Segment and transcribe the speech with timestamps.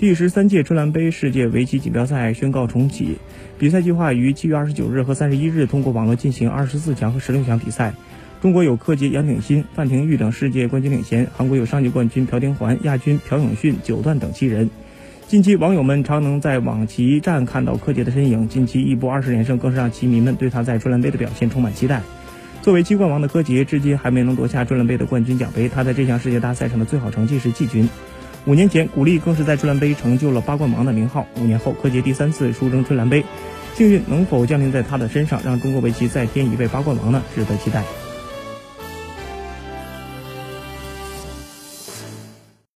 [0.00, 3.18] 第十三届春兰杯世界围棋锦标赛宣告重启，
[3.58, 7.92] 比赛计划于七月二十九日和三十一日通过网络进行二十四强和十六强比赛。
[8.40, 14.70] 中国有柯洁、杨鼎新、范廷钰等世界冠军领衔，韩国有上届冠军朴廷桓、亚军朴永训、九段等七人。
[15.26, 22.00] 近期网友们常能在网棋站看到柯洁的身影，近期一波二十连胜更是让棋迷们对他在春兰杯的表现充满期待。
[22.62, 27.86] 作为七冠王的柯洁，至今还没能夺下春兰杯的冠军奖杯，他在这项世界大赛上的最好成绩是季军。
[28.46, 31.26] 五年前，古力更是在春兰杯成就了八冠王的名号。
[31.36, 33.22] 五年后，柯洁第三次出征春兰杯，
[33.74, 37.22] 幸运能否降临在他的身上，让中国围棋再添一位八冠王呢？
[37.34, 37.84] 值得期待。